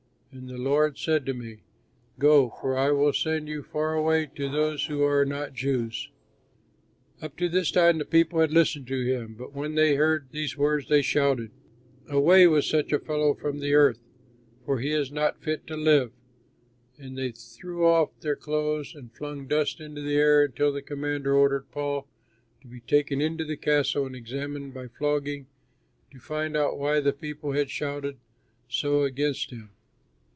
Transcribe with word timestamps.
And 0.33 0.47
the 0.47 0.57
Lord 0.57 0.97
said 0.97 1.25
to 1.25 1.33
me, 1.33 1.57
'Go, 2.17 2.51
for 2.61 2.77
I 2.77 2.91
will 2.91 3.11
send 3.11 3.49
you 3.49 3.61
far 3.63 3.95
away 3.95 4.29
to 4.35 4.47
those 4.47 4.85
who 4.85 5.03
are 5.03 5.25
not 5.25 5.51
Jews.'" 5.53 6.07
Up 7.21 7.35
to 7.35 7.49
this 7.49 7.69
time 7.69 7.97
the 7.97 8.05
people 8.05 8.39
had 8.39 8.53
listened 8.53 8.87
to 8.87 9.03
him, 9.05 9.35
but 9.37 9.51
when 9.53 9.75
they 9.75 9.95
heard 9.95 10.29
these 10.31 10.57
words 10.57 10.87
they 10.87 11.01
shouted, 11.01 11.51
"Away 12.07 12.47
with 12.47 12.63
such 12.63 12.93
a 12.93 12.99
fellow 12.99 13.33
from 13.33 13.59
the 13.59 13.73
earth, 13.73 13.99
for 14.65 14.79
he 14.79 14.91
is 14.93 15.11
not 15.11 15.43
fit 15.43 15.67
to 15.67 15.75
live," 15.75 16.13
and 16.97 17.17
they 17.17 17.31
threw 17.33 17.85
off 17.85 18.17
their 18.21 18.37
clothes 18.37 18.95
and 18.95 19.11
flung 19.13 19.47
dust 19.47 19.81
into 19.81 19.99
the 20.01 20.15
air 20.15 20.45
until 20.45 20.71
the 20.71 20.81
commander 20.81 21.35
ordered 21.35 21.69
Paul 21.71 22.07
to 22.61 22.67
be 22.69 22.79
taken 22.79 23.19
into 23.19 23.43
the 23.43 23.57
castle 23.57 24.05
and 24.05 24.15
examined, 24.15 24.73
by 24.73 24.87
flogging, 24.87 25.47
to 26.13 26.19
find 26.19 26.55
out 26.55 26.79
why 26.79 27.01
the 27.01 27.11
people 27.11 27.51
had 27.51 27.69
shouted 27.69 28.15
so 28.69 29.03
against 29.03 29.49
him. 29.49 29.71